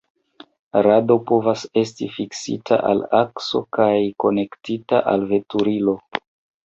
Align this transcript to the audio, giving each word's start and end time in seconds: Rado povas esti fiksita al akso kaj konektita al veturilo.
Rado 0.87 1.17
povas 1.31 1.65
esti 1.81 2.07
fiksita 2.15 2.79
al 2.93 3.05
akso 3.21 3.61
kaj 3.79 3.93
konektita 4.25 5.03
al 5.13 5.29
veturilo. 5.35 5.95